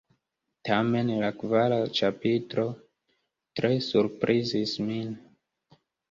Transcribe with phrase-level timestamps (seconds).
[0.67, 2.63] Tamen la kvara ĉapitro
[3.59, 5.13] tre surprizis min.